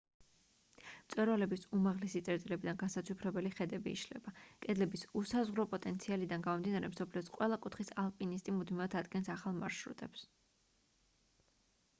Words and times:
მწვერვალების 1.09 1.65
უმაღლესი 1.79 2.21
წერტილებიდან 2.29 2.79
განსაცვიფრებელი 2.83 3.51
ხედები 3.57 3.93
იშლება 3.99 4.33
კედლების 4.67 5.05
უსაზღვრო 5.23 5.67
პოტენციალიდან 5.75 6.47
გამომდინარე 6.49 6.91
მსოფლიოს 6.95 7.31
ყველა 7.37 7.61
კუთხის 7.69 7.95
ალპინისტი 8.07 8.59
მუდმივად 8.59 9.01
ადგენს 9.05 9.33
ახალ 9.37 9.61
მარშრუტებს 9.63 10.27